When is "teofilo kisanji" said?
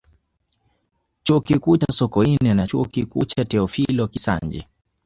3.45-4.65